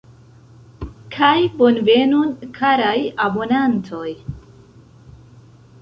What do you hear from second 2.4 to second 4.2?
karaj abonantoj!!!